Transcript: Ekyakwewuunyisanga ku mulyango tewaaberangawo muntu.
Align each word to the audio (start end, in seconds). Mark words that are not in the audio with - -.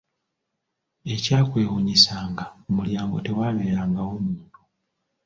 Ekyakwewuunyisanga 1.13 2.45
ku 2.61 2.69
mulyango 2.77 3.17
tewaaberangawo 3.25 4.13
muntu. 4.23 4.57